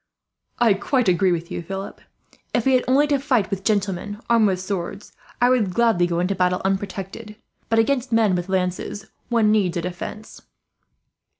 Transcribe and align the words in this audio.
"I 0.57 0.73
quite 0.73 1.07
agree 1.07 1.31
with 1.31 1.51
you, 1.51 1.61
Philip. 1.61 2.01
If 2.55 2.65
we 2.65 2.73
had 2.73 2.83
only 2.87 3.05
to 3.05 3.19
fight 3.19 3.51
with 3.51 3.63
gentlemen 3.63 4.19
armed 4.31 4.47
with 4.47 4.59
swords, 4.59 5.13
I 5.39 5.49
would 5.51 5.75
gladly 5.75 6.07
go 6.07 6.19
into 6.19 6.33
battle 6.33 6.59
unprotected; 6.65 7.35
but 7.69 7.77
against 7.77 8.11
men 8.11 8.33
with 8.33 8.49
lances, 8.49 9.05
one 9.29 9.51
needs 9.51 9.77
a 9.77 9.81
defence. 9.83 10.41